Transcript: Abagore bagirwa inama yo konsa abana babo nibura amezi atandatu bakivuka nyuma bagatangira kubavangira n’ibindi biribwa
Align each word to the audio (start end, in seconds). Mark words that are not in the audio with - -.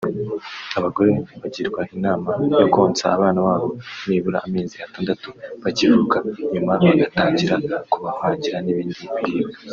Abagore 0.77 1.11
bagirwa 1.41 1.81
inama 1.95 2.31
yo 2.61 2.67
konsa 2.75 3.03
abana 3.15 3.39
babo 3.47 3.69
nibura 4.07 4.39
amezi 4.47 4.75
atandatu 4.85 5.27
bakivuka 5.63 6.17
nyuma 6.53 6.73
bagatangira 6.85 7.55
kubavangira 7.91 8.57
n’ibindi 8.63 9.03
biribwa 9.23 9.57